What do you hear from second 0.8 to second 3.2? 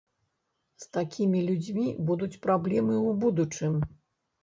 З такімі людзьмі будуць праблемы ў